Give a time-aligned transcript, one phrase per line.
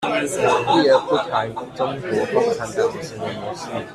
[0.73, 3.67] 避而不談中國共產黨的行為模式